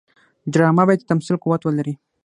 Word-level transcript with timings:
ډرامه 0.53 0.83
باید 0.87 1.01
د 1.03 1.07
تمثیل 1.11 1.35
قوت 1.43 1.61
ولري 1.63 1.93